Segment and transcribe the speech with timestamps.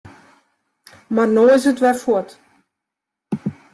[1.15, 2.29] Mar no is it wer fuort.